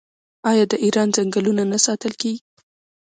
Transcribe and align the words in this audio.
آیا 0.49 0.63
د 0.71 0.73
ایران 0.83 1.07
ځنګلونه 1.15 1.63
نه 1.71 1.77
ساتل 1.85 2.13
کیږي؟ 2.21 2.41